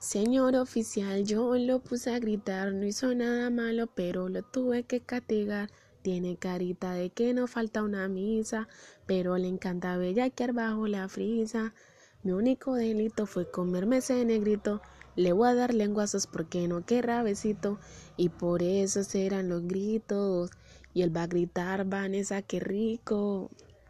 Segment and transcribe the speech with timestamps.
[0.00, 5.02] Señor oficial, yo lo puse a gritar, no hizo nada malo, pero lo tuve que
[5.02, 5.70] castigar.
[6.00, 8.66] Tiene carita de que no falta una misa,
[9.04, 11.74] pero le encanta bellaquear bajo la frisa.
[12.22, 14.80] Mi único delito fue comerme ese negrito.
[15.16, 17.78] Le voy a dar lenguazos porque no querrá besito.
[18.16, 20.50] Y por eso serán los gritos.
[20.94, 23.50] Y él va a gritar, Vanessa, qué rico.